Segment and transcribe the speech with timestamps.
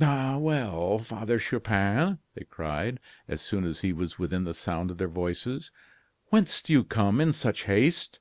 [0.00, 2.98] "Ah, well, Father Chupin!" they cried,
[3.28, 5.70] as soon as he was within the sound of their voices;
[6.30, 8.18] "whence do you come in such haste?"